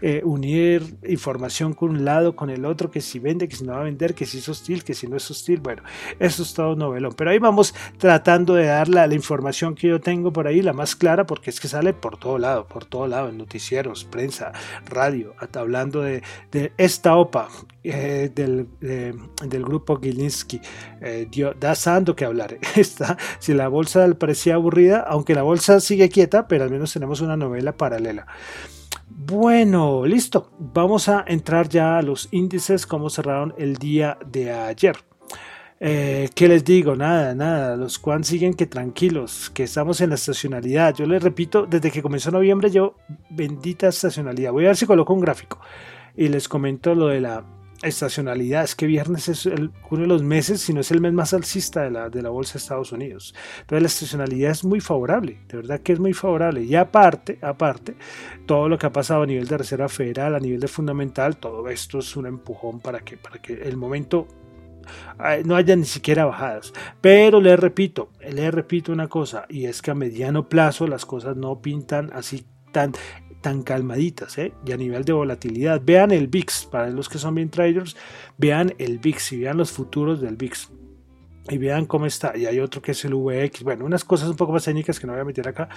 Eh, 0.01 0.23
unir 0.25 0.97
información 1.07 1.75
con 1.75 1.91
un 1.91 2.05
lado, 2.05 2.37
con 2.37 2.51
el 2.51 2.65
otro, 2.65 2.91
que 2.91 3.01
si 3.01 3.19
vende, 3.19 3.49
que 3.49 3.57
si 3.57 3.65
no 3.65 3.73
va 3.73 3.81
a 3.81 3.85
vender, 3.85 4.15
que 4.15 4.27
si 4.27 4.39
es 4.39 4.49
hostil, 4.49 4.85
que 4.85 4.95
si 4.95 5.07
no 5.07 5.17
es 5.17 5.31
hostil. 5.31 5.61
Bueno, 5.61 5.83
eso 6.19 6.43
es 6.43 6.55
todo 6.55 6.77
novelón. 6.77 7.15
Pero 7.17 7.31
ahí 7.31 7.39
vamos 7.39 7.75
tratando 7.99 8.55
de 8.55 8.67
dar 8.67 8.89
la, 8.89 9.09
información 9.19 9.75
que 9.75 9.89
yo 9.89 10.01
tengo 10.01 10.33
por 10.33 10.47
ahí, 10.47 10.63
la 10.63 10.73
más 10.73 10.95
clara, 10.95 11.27
porque 11.27 11.51
es 11.51 11.61
que 11.61 11.67
sale 11.67 11.93
por 11.93 12.19
todo 12.19 12.39
lado, 12.39 12.69
por 12.69 12.85
todo 12.85 13.07
lado, 13.09 13.29
en 13.31 13.39
noticieros, 13.39 14.05
prensa, 14.05 14.53
radio, 14.89 15.35
hablando 15.53 16.03
de, 16.03 16.23
de 16.53 16.73
esta 16.77 17.17
OPA 17.17 17.49
eh, 17.91 18.31
del, 18.35 18.69
del, 18.81 19.65
grupo 19.65 19.99
Gilinski 19.99 20.61
eh, 21.01 21.29
da 21.59 21.75
santo 21.75 22.15
que 22.15 22.25
hablar. 22.27 22.59
Está, 22.77 23.17
si 23.39 23.55
la 23.55 23.69
bolsa 23.69 24.07
parecía 24.19 24.55
aburrida, 24.55 25.01
aunque 25.01 25.35
la 25.35 25.43
bolsa 25.43 25.81
sigue 25.81 26.09
quieta, 26.09 26.47
pero 26.49 26.65
al 26.65 26.71
menos 26.71 26.93
tenemos 26.93 27.21
una 27.21 27.37
novela 27.37 27.77
paralela. 27.77 28.27
Bueno, 29.09 30.05
listo. 30.05 30.51
Vamos 30.59 31.09
a 31.09 31.25
entrar 31.27 31.69
ya 31.69 31.99
a 31.99 32.03
los 32.03 32.29
índices 32.31 32.87
como 32.87 33.09
cerraron 33.09 33.55
el 33.57 33.77
día 33.77 34.19
de 34.31 34.53
ayer. 34.53 34.97
Eh, 35.81 36.29
¿Qué 36.35 36.49
les 36.49 36.65
digo? 36.65 36.95
Nada, 36.95 37.35
nada. 37.35 37.77
Los 37.77 37.99
Quan 37.99 38.23
siguen 38.23 38.53
que 38.55 38.67
tranquilos, 38.67 39.51
que 39.51 39.63
estamos 39.63 40.01
en 40.01 40.11
la 40.11 40.17
estacionalidad. 40.17 40.95
Yo 40.95 41.07
les 41.07 41.23
repito, 41.23 41.67
desde 41.67 41.91
que 41.91 42.03
comenzó 42.03 42.31
noviembre, 42.31 42.71
yo 42.71 42.97
bendita 43.31 43.89
estacionalidad. 43.89 44.53
Voy 44.53 44.65
a 44.65 44.69
ver 44.69 44.77
si 44.77 44.87
coloco 44.87 45.15
un 45.15 45.21
gráfico 45.21 45.59
y 46.17 46.29
les 46.29 46.49
comento 46.49 46.95
lo 46.95 47.07
de 47.09 47.21
la 47.21 47.45
estacionalidad. 47.83 48.65
Es 48.65 48.75
que 48.75 48.87
viernes 48.87 49.29
es 49.29 49.47
uno 49.47 50.03
de 50.03 50.07
los 50.07 50.23
meses, 50.23 50.61
si 50.61 50.73
no 50.73 50.81
es 50.81 50.91
el 50.91 51.01
mes 51.01 51.13
más 51.13 51.33
alcista 51.35 51.83
de 51.83 51.91
la, 51.91 52.11
de 52.11 52.23
la 52.23 52.31
bolsa 52.31 52.55
de 52.55 52.59
Estados 52.59 52.93
Unidos. 52.93 53.35
Entonces 53.61 53.83
la 53.83 53.89
estacionalidad 53.89 54.51
es 54.51 54.65
muy 54.65 54.81
favorable, 54.81 55.39
de 55.49 55.57
verdad 55.57 55.81
que 55.81 55.93
es 55.93 56.01
muy 56.01 56.13
favorable. 56.13 56.63
Y 56.63 56.75
aparte, 56.75 57.39
aparte, 57.43 57.97
todo 58.47 58.69
lo 58.69 58.79
que 58.79 58.87
ha 58.87 58.93
pasado 58.93 59.23
a 59.23 59.27
nivel 59.27 59.47
de 59.47 59.59
Reserva 59.59 59.89
Federal, 59.89 60.35
a 60.35 60.41
nivel 60.41 60.61
de 60.61 60.69
fundamental, 60.69 61.37
todo 61.37 61.69
esto 61.69 61.99
es 61.99 62.17
un 62.17 62.27
empujón 62.27 62.81
para 62.81 63.01
que, 63.01 63.17
para 63.17 63.41
que 63.41 63.55
el 63.55 63.77
momento 63.77 64.27
no 65.45 65.57
haya 65.57 65.77
ni 65.77 65.85
siquiera 65.85 66.25
bajadas. 66.25 66.73
Pero 67.01 67.41
le 67.41 67.57
repito, 67.57 68.11
le 68.21 68.51
repito 68.51 68.93
una 68.93 69.09
cosa, 69.09 69.47
y 69.49 69.67
es 69.67 69.83
que 69.83 69.91
a 69.91 69.95
mediano 69.95 70.49
plazo 70.49 70.87
las 70.87 71.05
cosas 71.05 71.37
no 71.37 71.61
pintan 71.61 72.11
así 72.13 72.47
tan 72.73 72.93
tan 73.41 73.63
calmaditas, 73.63 74.39
¿eh? 74.39 74.53
y 74.67 74.73
a 74.73 74.77
nivel 74.77 75.05
de 75.05 75.13
volatilidad. 75.13 75.81
Vean 75.85 76.11
el 76.11 76.29
VIX, 76.29 76.67
para 76.67 76.91
los 76.91 77.09
que 77.09 77.19
son 77.19 77.35
bien 77.35 77.51
traders, 77.51 77.97
vean 78.37 78.75
el 78.79 78.99
VIX 78.99 79.33
y 79.33 79.41
vean 79.41 79.57
los 79.57 79.71
futuros 79.71 80.21
del 80.21 80.37
VIX. 80.37 80.71
Y 81.51 81.57
vean 81.57 81.87
cómo 81.87 82.05
está. 82.05 82.37
Y 82.37 82.47
hay 82.47 82.61
otro 82.61 82.83
que 82.83 82.93
es 82.93 83.05
el 83.05 83.15
VX. 83.15 83.63
Bueno, 83.63 83.87
unas 83.87 84.05
cosas 84.05 84.29
un 84.29 84.37
poco 84.37 84.53
más 84.53 84.65
técnicas 84.65 85.01
que 85.01 85.07
no 85.07 85.15
voy 85.15 85.23
a 85.23 85.25
meter 85.25 85.49
acá. 85.49 85.69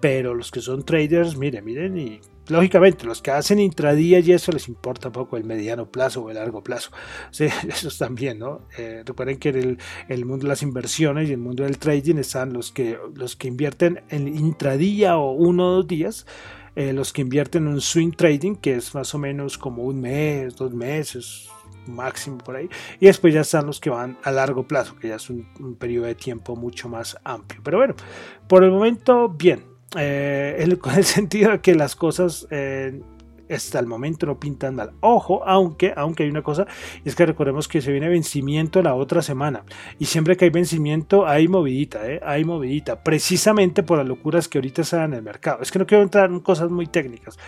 Pero 0.00 0.34
los 0.34 0.50
que 0.50 0.60
son 0.60 0.84
traders, 0.84 1.36
miren, 1.36 1.64
miren. 1.66 1.98
Y 1.98 2.20
lógicamente, 2.48 3.04
los 3.04 3.20
que 3.20 3.30
hacen 3.30 3.60
intradía 3.60 4.20
y 4.20 4.32
eso 4.32 4.52
les 4.52 4.68
importa 4.68 5.12
poco 5.12 5.36
el 5.36 5.44
mediano 5.44 5.90
plazo 5.90 6.22
o 6.22 6.30
el 6.30 6.36
largo 6.36 6.62
plazo. 6.62 6.90
Sí, 7.30 7.46
eso 7.68 7.90
también, 7.98 8.38
¿no? 8.38 8.62
Eh, 8.78 9.02
recuerden 9.04 9.38
que 9.38 9.50
en 9.50 9.56
el, 9.56 9.78
el, 10.08 10.24
mundo 10.24 10.44
de 10.44 10.48
las 10.48 10.62
inversiones 10.62 11.28
y 11.28 11.32
el 11.32 11.38
mundo 11.38 11.62
del 11.62 11.76
trading 11.76 12.16
están 12.16 12.54
los 12.54 12.72
que, 12.72 12.98
los 13.14 13.36
que 13.36 13.48
invierten 13.48 14.02
en 14.08 14.28
intradía 14.28 15.18
o 15.18 15.32
uno 15.32 15.68
o 15.68 15.72
dos 15.76 15.86
días 15.86 16.26
eh, 16.78 16.92
los 16.92 17.12
que 17.12 17.22
invierten 17.22 17.66
en 17.66 17.72
un 17.72 17.80
swing 17.80 18.12
trading, 18.12 18.54
que 18.54 18.76
es 18.76 18.94
más 18.94 19.12
o 19.12 19.18
menos 19.18 19.58
como 19.58 19.82
un 19.82 20.00
mes, 20.00 20.54
dos 20.54 20.72
meses 20.72 21.48
máximo 21.88 22.38
por 22.38 22.54
ahí, 22.54 22.68
y 23.00 23.06
después 23.06 23.34
ya 23.34 23.40
están 23.40 23.66
los 23.66 23.80
que 23.80 23.90
van 23.90 24.16
a 24.22 24.30
largo 24.30 24.62
plazo, 24.62 24.94
que 24.94 25.08
ya 25.08 25.16
es 25.16 25.28
un, 25.28 25.44
periodo 25.76 26.06
de 26.06 26.14
tiempo 26.14 26.54
mucho 26.54 26.88
más 26.88 27.18
amplio. 27.24 27.60
Pero 27.64 27.78
bueno, 27.78 27.96
por 28.46 28.62
el 28.62 28.70
momento, 28.70 29.28
bien, 29.28 29.64
eh, 29.96 30.54
el 30.60 30.78
sentido 31.04 31.50
de 31.50 31.60
que 31.60 31.74
las 31.74 31.96
cosas 31.96 32.46
eh, 32.52 33.02
hasta 33.54 33.78
el 33.78 33.86
momento 33.86 34.26
no 34.26 34.38
pintan 34.38 34.74
mal. 34.74 34.92
Ojo, 35.00 35.42
aunque, 35.46 35.92
aunque 35.96 36.24
hay 36.24 36.30
una 36.30 36.42
cosa, 36.42 36.66
es 37.04 37.14
que 37.14 37.26
recordemos 37.26 37.68
que 37.68 37.80
se 37.80 37.92
viene 37.92 38.08
vencimiento 38.08 38.82
la 38.82 38.94
otra 38.94 39.22
semana. 39.22 39.64
Y 39.98 40.06
siempre 40.06 40.36
que 40.36 40.46
hay 40.46 40.50
vencimiento 40.50 41.26
hay 41.26 41.48
movidita, 41.48 42.08
¿eh? 42.10 42.20
hay 42.24 42.44
movidita. 42.44 43.02
Precisamente 43.02 43.82
por 43.82 43.98
las 43.98 44.06
locuras 44.06 44.48
que 44.48 44.58
ahorita 44.58 44.82
están 44.82 45.12
en 45.12 45.14
el 45.14 45.22
mercado. 45.22 45.60
Es 45.62 45.70
que 45.70 45.78
no 45.78 45.86
quiero 45.86 46.02
entrar 46.02 46.30
en 46.30 46.40
cosas 46.40 46.70
muy 46.70 46.86
técnicas, 46.86 47.38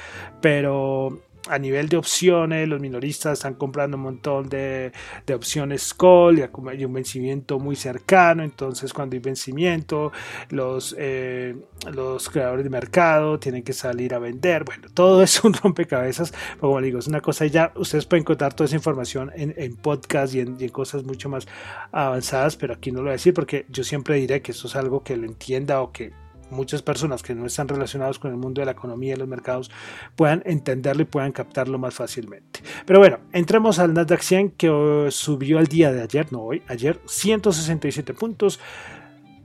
pero 0.40 1.20
a 1.48 1.58
nivel 1.58 1.88
de 1.88 1.96
opciones, 1.96 2.68
los 2.68 2.80
minoristas 2.80 3.34
están 3.34 3.54
comprando 3.54 3.96
un 3.96 4.04
montón 4.04 4.48
de, 4.48 4.92
opciones 5.34 5.94
call 5.94 6.38
y 6.38 6.42
hay 6.68 6.84
un 6.84 6.92
vencimiento 6.92 7.58
muy 7.58 7.76
cercano. 7.76 8.42
Entonces, 8.42 8.92
cuando 8.92 9.14
hay 9.14 9.20
vencimiento, 9.20 10.12
los, 10.50 10.94
eh, 10.98 11.56
los 11.92 12.28
creadores 12.28 12.64
de 12.64 12.70
mercado 12.70 13.38
tienen 13.38 13.62
que 13.62 13.72
salir 13.72 14.14
a 14.14 14.18
vender. 14.18 14.64
Bueno, 14.64 14.88
todo 14.92 15.22
es 15.22 15.42
un 15.42 15.54
rompecabezas. 15.62 16.32
Pero 16.32 16.60
como 16.60 16.80
digo, 16.80 16.98
es 16.98 17.06
una 17.06 17.20
cosa 17.20 17.46
ya. 17.46 17.72
Ustedes 17.76 18.06
pueden 18.06 18.22
encontrar 18.22 18.54
toda 18.54 18.66
esa 18.66 18.76
información 18.76 19.30
en, 19.34 19.54
en 19.56 19.76
podcast 19.76 20.34
y 20.34 20.40
en, 20.40 20.68
cosas 20.70 21.04
mucho 21.04 21.28
más 21.28 21.46
avanzadas, 21.90 22.56
pero 22.56 22.74
aquí 22.74 22.92
no 22.92 22.98
lo 22.98 23.04
voy 23.04 23.10
a 23.10 23.12
decir 23.12 23.34
porque 23.34 23.66
yo 23.68 23.82
siempre 23.82 24.16
diré 24.16 24.40
que 24.40 24.52
eso 24.52 24.68
es 24.68 24.76
algo 24.76 25.02
que 25.02 25.16
lo 25.16 25.26
entienda 25.26 25.80
o 25.80 25.90
que 25.90 26.12
muchas 26.50 26.82
personas 26.82 27.22
que 27.22 27.34
no 27.34 27.46
están 27.46 27.68
relacionados 27.68 28.18
con 28.18 28.30
el 28.30 28.36
mundo 28.36 28.60
de 28.60 28.66
la 28.66 28.72
economía 28.72 29.14
y 29.14 29.16
los 29.16 29.28
mercados 29.28 29.70
puedan 30.16 30.42
entenderlo 30.44 31.00
y 31.02 31.06
puedan 31.06 31.32
captarlo 31.32 31.78
más 31.78 31.94
fácilmente. 31.94 32.60
Pero 32.86 32.98
bueno, 32.98 33.20
entremos 33.32 33.78
al 33.78 33.94
Nasdaq 33.94 34.20
100 34.20 34.50
que 34.52 35.08
subió 35.10 35.58
al 35.58 35.66
día 35.66 35.92
de 35.92 36.02
ayer, 36.02 36.30
no 36.32 36.42
hoy, 36.42 36.62
ayer 36.68 37.00
167 37.06 38.14
puntos. 38.14 38.60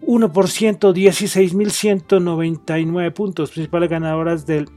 1%, 0.02 0.94
16.199 0.94 3.14
puntos. 3.14 3.52
Principales 3.52 3.90
ganadoras 3.90 4.46
del 4.46 4.70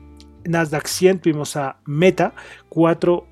Nasdaq 0.44 0.86
100 0.86 1.18
tuvimos 1.20 1.56
a 1.56 1.80
Meta, 1.84 2.34
4 2.70 3.26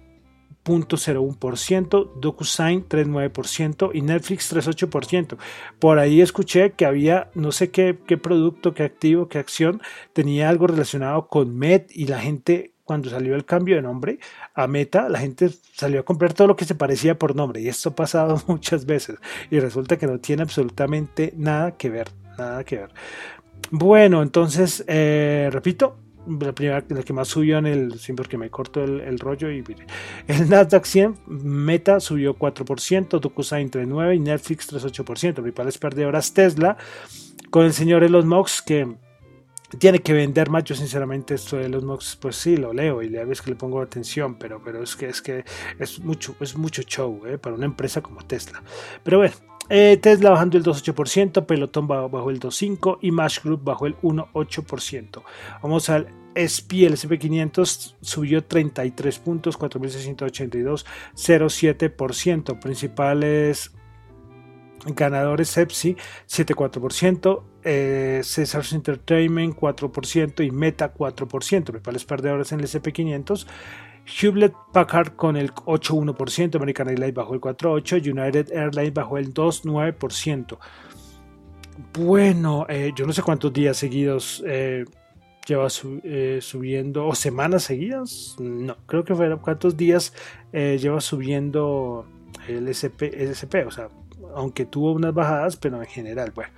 0.01%, 0.67 2.13
DocuSign 2.21 2.89
3.9% 2.89 3.91
y 3.95 4.03
Netflix 4.03 4.53
3.8%. 4.53 5.37
Por 5.79 5.99
ahí 5.99 6.21
escuché 6.21 6.73
que 6.73 6.87
había 6.87 7.31
no 7.35 7.53
sé 7.53 7.71
qué, 7.71 7.99
qué 8.07 8.17
producto, 8.17 8.75
qué 8.75 8.83
activo, 8.83 9.29
qué 9.29 9.39
acción 9.39 9.81
tenía 10.13 10.49
algo 10.49 10.67
relacionado 10.67 11.29
con 11.29 11.57
Met 11.57 11.91
y 11.95 12.07
la 12.07 12.19
gente 12.19 12.73
cuando 12.85 13.11
salió 13.11 13.35
el 13.35 13.45
cambio 13.45 13.75
de 13.75 13.83
nombre 13.83 14.21
a 14.55 14.69
Meta, 14.69 15.09
la 15.09 15.19
gente 15.19 15.51
salió 15.73 16.01
a 16.01 16.05
comprar 16.05 16.33
todo 16.33 16.47
lo 16.47 16.57
que 16.57 16.65
se 16.65 16.77
parecía 16.77 17.19
por 17.19 17.35
nombre 17.35 17.61
y 17.61 17.69
esto 17.69 17.91
ha 17.91 17.95
pasado 17.95 18.41
muchas 18.47 18.87
veces 18.87 19.19
y 19.51 19.59
resulta 19.59 19.99
que 19.99 20.07
no 20.07 20.21
tiene 20.21 20.43
absolutamente 20.43 21.35
nada 21.37 21.73
que 21.77 21.91
ver, 21.91 22.09
nada 22.39 22.63
que 22.65 22.77
ver. 22.79 22.91
Bueno, 23.71 24.23
entonces, 24.23 24.85
eh, 24.87 25.49
repito, 25.53 25.97
la 26.41 26.53
primera, 26.53 26.85
la 26.89 27.03
que 27.03 27.13
más 27.13 27.29
subió 27.29 27.59
en 27.59 27.67
el, 27.67 27.99
siempre 27.99 28.25
porque 28.25 28.39
me 28.39 28.51
corto 28.51 28.83
el, 28.83 29.19
rollo 29.19 29.51
y 29.51 29.65
el 30.27 30.49
Nasdaq 30.49 30.85
100, 30.85 31.19
Meta 31.27 32.01
subió 32.01 32.37
4%, 32.37 33.21
DocuSign 33.21 33.71
3.9% 33.71 34.17
y 34.17 34.19
Netflix 34.21 34.73
3.8%, 34.73 35.35
principales 35.35 35.79
perdedoras 35.79 36.33
Tesla, 36.33 36.77
con 37.51 37.65
el 37.65 37.73
señor 37.73 38.05
Elon 38.05 38.29
Musk 38.29 38.65
que 38.67 38.97
tiene 39.79 40.01
que 40.01 40.13
vender 40.13 40.51
más. 40.51 40.65
Yo 40.65 40.75
sinceramente 40.75 41.35
esto 41.35 41.57
de 41.57 41.69
los 41.69 41.85
Musk, 41.85 42.21
pues 42.21 42.37
sí, 42.37 42.57
lo 42.57 42.73
leo 42.73 43.03
y 43.03 43.17
a 43.17 43.25
veces 43.25 43.43
que 43.43 43.51
le 43.51 43.57
pongo 43.57 43.81
atención, 43.81 44.37
pero, 44.37 44.63
pero 44.63 44.83
es 44.83 44.97
que 44.97 45.09
es 45.09 45.23
que 45.23 45.45
es 45.79 46.01
mucho, 46.01 46.37
es 46.41 46.57
mucho 46.57 46.83
show 46.83 47.23
¿eh? 47.27 47.39
para 47.39 47.57
una 47.57 47.67
empresa 47.67 48.01
como 48.01 48.25
Tesla. 48.25 48.63
Pero 49.03 49.19
bueno, 49.19 49.35
eh, 49.69 49.99
Tesla 50.01 50.31
bajando 50.31 50.57
el 50.59 50.65
2,8%, 50.65 51.47
Pelotón 51.47 51.87
bajó 51.89 52.31
el 52.31 52.41
2,5% 52.41 52.99
y 53.03 53.11
Mash 53.11 53.43
Group 53.43 53.65
bajó 53.65 53.87
el 53.87 53.97
1,8%. 53.99 55.23
Vamos 55.63 55.89
al 55.89 56.09
SP, 56.37 56.85
el 56.85 56.95
SP500 56.95 57.95
subió 58.01 58.45
33 58.45 59.19
puntos, 59.19 59.59
4.682, 59.59 60.85
0,7%. 61.15 62.61
Principales 62.61 63.73
ganadores 64.95 65.53
Pepsi 65.55 65.97
7,4%, 66.29 67.43
eh, 67.65 68.21
Cesars 68.23 68.73
Entertainment 68.73 69.57
4% 69.57 70.45
y 70.45 70.51
Meta 70.51 70.93
4%. 70.93 71.65
Principales 71.65 72.05
perdedores 72.05 72.53
en 72.53 72.61
el 72.61 72.67
SP500 72.67 73.47
Hewlett 74.07 74.55
Packard 74.73 75.17
con 75.17 75.37
el 75.37 75.53
8,1%, 75.53 76.57
American 76.57 76.89
Airlines 76.89 77.15
bajó 77.15 77.35
el 77.35 77.41
4,8%, 77.41 78.13
United 78.13 78.53
Airlines 78.53 78.95
bajó 78.95 79.19
el 79.19 79.35
2,9%. 79.35 80.59
Bueno, 81.99 82.67
eh, 82.69 82.93
yo 82.95 83.07
no 83.07 83.13
sé 83.13 83.23
cuántos 83.23 83.53
días 83.53 83.77
seguidos 83.77 84.43
eh, 84.47 84.85
lleva 85.47 85.69
eh, 86.05 86.39
subiendo, 86.41 87.07
o 87.07 87.15
semanas 87.15 87.65
seguidas, 87.65 88.37
no, 88.39 88.77
creo 88.87 89.05
que 89.05 89.15
fueron 89.15 89.41
cuántos 89.41 89.77
días 89.77 90.13
lleva 90.53 91.01
subiendo 91.01 92.07
el 92.49 92.69
SP, 92.71 93.13
el 93.13 93.31
SP, 93.37 93.67
o 93.67 93.71
sea, 93.71 93.89
aunque 94.35 94.65
tuvo 94.67 94.93
unas 94.93 95.15
bajadas, 95.15 95.57
pero 95.57 95.81
en 95.81 95.87
general, 95.87 96.33
bueno. 96.35 96.51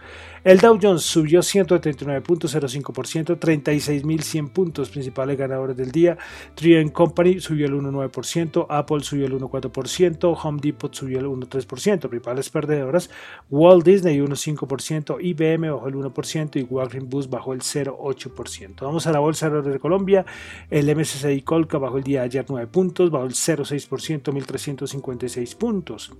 El 0.45 0.59
Dow 0.59 0.79
Jones 0.81 1.03
subió 1.03 1.41
139.05%, 1.41 3.39
36.100 3.39 4.53
puntos, 4.53 4.91
principales 4.91 5.37
ganadores 5.37 5.77
del 5.77 5.91
día. 5.91 6.17
Trian 6.55 6.89
Company 6.91 7.41
subió 7.41 7.67
el 7.67 7.75
1.9%, 7.75 8.67
Apple 8.69 9.01
subió 9.01 9.27
el 9.27 9.33
1.4%, 9.35 10.39
Home 10.43 10.61
Depot 10.63 10.95
subió 10.95 11.19
el 11.19 11.27
1.3%, 11.27 12.09
principales 12.09 12.51
perdedoras. 12.51 13.11
Walt 13.51 13.85
Disney 13.85 14.19
1.5%, 14.19 15.19
IBM 15.21 15.71
bajó 15.71 15.89
el 15.89 15.95
1% 15.95 16.61
y 16.61 16.63
Walgreens 16.63 17.09
Bus 17.09 17.29
bajó 17.29 17.53
el 17.53 17.61
0.8%. 17.61 18.81
Vamos 18.81 19.07
a 19.07 19.13
la 19.13 19.19
bolsa 19.19 19.51
de 19.51 19.79
Colombia. 19.79 20.25
El 20.71 20.95
MSCI 20.95 21.43
Colca 21.43 21.79
bajó 21.79 21.99
el 21.99 22.05
día 22.05 22.21
de 22.21 22.27
ayer 22.27 22.47
9 22.49 22.69
puntos, 22.69 23.11
bajó 23.11 23.25
el 23.25 23.33
0.6%, 23.33 24.23
1.356 24.23 25.57
puntos. 25.57 26.13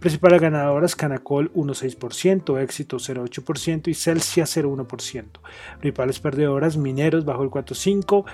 Principales 0.00 0.40
Canacol 0.96 1.52
1.6%, 1.54 2.60
Éxito 2.60 2.98
0.8% 2.98 3.88
y 3.88 3.94
Celsia 3.94 4.44
0.1%. 4.44 5.24
Principales 5.80 6.20
perdedoras, 6.20 6.76
Mineros 6.76 7.24
bajó 7.24 7.42
el 7.42 7.50
4.5%, 7.50 8.24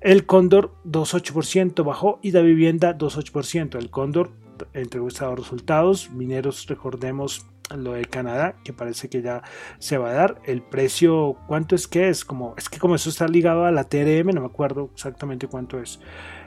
el 0.00 0.26
Cóndor 0.26 0.74
2.8% 0.84 1.84
bajó 1.84 2.18
y 2.22 2.32
la 2.32 2.40
vivienda 2.40 2.96
2.8%. 2.96 3.78
El 3.78 3.90
Cóndor 3.90 4.30
entregó 4.72 5.08
estados 5.08 5.38
resultados, 5.38 6.10
Mineros 6.10 6.66
recordemos 6.66 7.46
lo 7.74 7.92
de 7.92 8.04
Canadá, 8.04 8.56
que 8.62 8.72
parece 8.72 9.08
que 9.08 9.22
ya 9.22 9.42
se 9.78 9.98
va 9.98 10.10
a 10.10 10.14
dar. 10.14 10.40
El 10.44 10.62
precio, 10.62 11.36
¿cuánto 11.48 11.74
es 11.74 11.88
que 11.88 12.08
es? 12.08 12.24
Como, 12.24 12.54
es 12.56 12.68
que 12.68 12.78
como 12.78 12.94
eso 12.94 13.10
está 13.10 13.26
ligado 13.26 13.64
a 13.64 13.72
la 13.72 13.84
TRM, 13.84 14.28
no 14.34 14.40
me 14.40 14.46
acuerdo 14.46 14.90
exactamente 14.94 15.48
cuánto 15.48 15.80
es. 15.80 16.00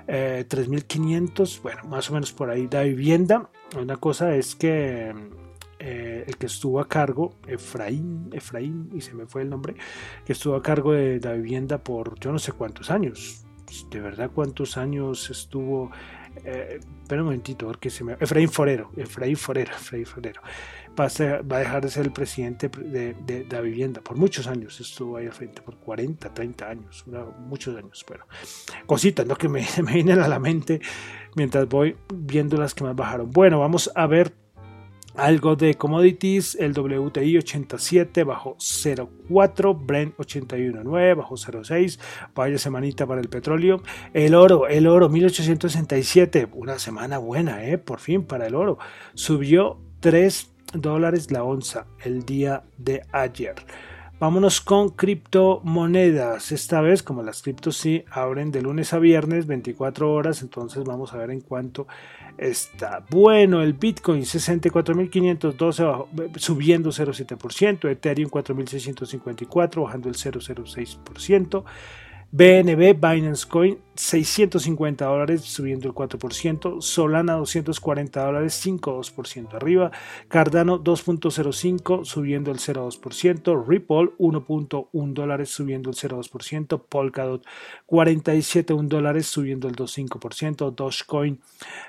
3.500, 0.09 1.57
eh, 1.57 1.59
bueno, 1.61 1.83
más 1.85 2.09
o 2.09 2.13
menos 2.13 2.31
por 2.31 2.49
ahí. 2.49 2.67
La 2.71 2.83
vivienda, 2.83 3.49
una 3.79 3.97
cosa 3.97 4.35
es 4.35 4.55
que 4.55 5.13
eh, 5.79 6.25
el 6.27 6.37
que 6.37 6.47
estuvo 6.47 6.79
a 6.79 6.87
cargo, 6.87 7.35
Efraín, 7.47 8.29
Efraín, 8.33 8.89
y 8.93 9.01
se 9.01 9.13
me 9.13 9.25
fue 9.27 9.43
el 9.43 9.49
nombre, 9.49 9.75
que 10.25 10.33
estuvo 10.33 10.55
a 10.55 10.61
cargo 10.61 10.93
de 10.93 11.19
la 11.21 11.33
vivienda 11.33 11.77
por 11.77 12.19
yo 12.19 12.31
no 12.31 12.39
sé 12.39 12.51
cuántos 12.51 12.91
años. 12.91 13.45
De 13.91 13.99
verdad, 13.99 14.31
cuántos 14.33 14.77
años 14.77 15.29
estuvo. 15.29 15.91
Eh, 16.43 16.79
espera 17.01 17.21
un 17.21 17.27
momentito, 17.27 17.67
porque 17.67 17.89
se 17.89 18.03
me. 18.03 18.13
Efraín 18.13 18.49
Forero, 18.49 18.91
Efraín 18.97 19.37
Forero, 19.37 19.71
Efraín 19.71 20.05
Forero. 20.05 20.41
Va 20.99 21.05
a, 21.05 21.59
dejar 21.59 21.81
de 21.81 21.89
ser 21.89 22.05
el 22.05 22.11
presidente 22.11 22.69
de, 22.69 23.45
la 23.49 23.61
vivienda 23.61 24.01
por 24.01 24.17
muchos 24.17 24.47
años. 24.47 24.79
Estuvo 24.79 25.17
ahí 25.17 25.27
al 25.27 25.33
frente 25.33 25.61
por 25.61 25.77
40, 25.77 26.33
30 26.33 26.69
años, 26.69 27.05
muchos 27.39 27.77
años. 27.77 28.05
Bueno, 28.07 28.25
cositas 28.85 29.25
¿no? 29.25 29.35
que 29.35 29.47
me, 29.47 29.65
me 29.83 29.93
vienen 29.93 30.19
a 30.19 30.27
la 30.27 30.39
mente 30.39 30.81
mientras 31.35 31.67
voy 31.69 31.95
viendo 32.13 32.57
las 32.57 32.73
que 32.73 32.83
más 32.83 32.95
bajaron. 32.95 33.31
Bueno, 33.31 33.59
vamos 33.59 33.91
a 33.95 34.07
ver 34.07 34.33
algo 35.19 35.55
de 35.55 35.75
commodities, 35.75 36.55
el 36.55 36.71
WTI 36.77 37.37
87 37.37 38.23
bajo 38.23 38.55
0.4, 38.57 39.77
Brent 39.85 40.15
81.9 40.17 41.15
bajo 41.15 41.35
0.6, 41.35 41.99
vaya 42.33 42.57
semanita 42.57 43.05
para 43.05 43.21
el 43.21 43.29
petróleo. 43.29 43.81
El 44.13 44.35
oro, 44.35 44.67
el 44.67 44.87
oro 44.87 45.09
1867, 45.09 46.47
una 46.53 46.79
semana 46.79 47.17
buena, 47.17 47.65
¿eh? 47.65 47.77
por 47.77 47.99
fin 47.99 48.23
para 48.23 48.47
el 48.47 48.55
oro, 48.55 48.77
subió 49.13 49.79
3 49.99 50.51
dólares 50.73 51.31
la 51.31 51.43
onza 51.43 51.85
el 52.03 52.25
día 52.25 52.63
de 52.77 53.03
ayer. 53.11 53.55
Vámonos 54.19 54.59
con 54.59 54.89
criptomonedas. 54.89 56.51
Esta 56.51 56.81
vez, 56.81 57.03
como 57.03 57.23
las 57.23 57.41
criptos 57.41 57.77
sí 57.77 58.03
abren 58.11 58.51
de 58.51 58.61
lunes 58.61 58.91
a 58.93 58.99
viernes, 58.99 59.47
24 59.47 60.11
horas, 60.11 60.41
entonces 60.41 60.83
vamos 60.83 61.13
a 61.13 61.17
ver 61.17 61.31
en 61.31 61.39
cuánto 61.39 61.87
está. 62.37 63.05
Bueno, 63.09 63.61
el 63.61 63.71
Bitcoin 63.73 64.23
64.512 64.23 66.35
subiendo 66.35 66.89
0,7%, 66.89 67.89
Ethereum 67.89 68.29
4.654 68.29 69.83
bajando 69.83 70.09
el 70.09 70.15
0,06%. 70.15 71.63
BNB, 72.31 72.93
Binance 72.93 73.47
Coin, 73.47 73.79
650 73.95 75.03
dólares, 75.03 75.41
subiendo 75.41 75.87
el 75.87 75.95
4%. 75.95 76.79
Solana, 76.79 77.33
240 77.33 78.23
dólares, 78.23 78.61
5,2% 78.63 79.55
arriba. 79.55 79.91
Cardano, 80.27 80.79
2.05, 80.83 82.05
subiendo 82.05 82.51
el 82.51 82.59
0,2%. 82.59 83.65
Ripple, 83.67 84.11
1.1 84.19 85.13
dólares, 85.13 85.49
subiendo 85.49 85.89
el 85.89 85.95
0,2%. 85.95 86.83
Polkadot, 86.87 87.43
47 87.87 88.75
dólares, 88.83 89.25
subiendo 89.25 89.67
el 89.67 89.75
2.5%. 89.75 90.75
Dogecoin, 90.75 91.39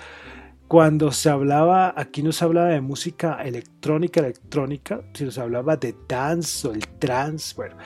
cuando 0.68 1.12
se 1.12 1.28
hablaba, 1.28 1.94
aquí 1.96 2.22
no 2.22 2.32
se 2.32 2.44
hablaba 2.44 2.68
de 2.68 2.80
música 2.80 3.42
electrónica, 3.42 4.20
electrónica, 4.20 5.02
sino 5.12 5.30
se 5.30 5.40
hablaba 5.40 5.76
de 5.76 5.94
dance 6.08 6.66
o 6.66 6.72
el 6.72 6.88
trance, 6.98 7.54
bueno, 7.54 7.76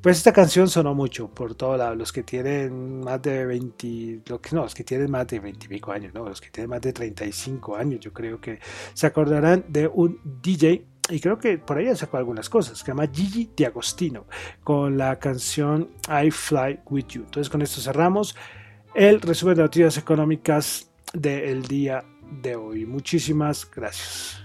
pues 0.00 0.16
esta 0.16 0.32
canción 0.32 0.68
sonó 0.68 0.94
mucho 0.94 1.28
por 1.28 1.54
todos 1.54 1.78
lados, 1.78 1.96
los 1.96 2.12
que 2.12 2.24
tienen 2.24 3.00
más 3.00 3.22
de 3.22 3.46
20, 3.46 4.22
lo 4.26 4.40
que, 4.40 4.56
no, 4.56 4.62
los 4.62 4.74
que 4.74 4.82
tienen 4.82 5.10
más 5.10 5.26
de 5.28 5.38
20 5.38 5.66
y 5.66 5.68
pico 5.68 5.92
años, 5.92 6.12
no, 6.14 6.28
los 6.28 6.40
que 6.40 6.50
tienen 6.50 6.70
más 6.70 6.80
de 6.80 6.92
35 6.92 7.76
años, 7.76 8.00
yo 8.00 8.12
creo 8.12 8.40
que 8.40 8.58
se 8.94 9.06
acordarán 9.06 9.64
de 9.68 9.86
un 9.86 10.18
DJ 10.42 10.84
y 11.08 11.20
creo 11.20 11.38
que 11.38 11.58
por 11.58 11.78
ahí 11.78 11.94
sacó 11.96 12.16
algunas 12.16 12.48
cosas, 12.48 12.78
se 12.78 12.86
llama 12.86 13.08
Gigi 13.12 13.50
D'Agostino, 13.56 14.26
con 14.62 14.96
la 14.96 15.18
canción 15.18 15.90
I 16.08 16.30
Fly 16.30 16.80
With 16.86 17.06
You. 17.08 17.22
Entonces 17.22 17.50
con 17.50 17.62
esto 17.62 17.80
cerramos 17.80 18.36
el 18.94 19.20
resumen 19.20 19.56
de 19.56 19.62
noticias 19.62 19.98
económicas 19.98 20.90
del 21.12 21.62
día 21.62 22.04
de 22.42 22.56
hoy. 22.56 22.86
Muchísimas 22.86 23.68
gracias. 23.70 24.41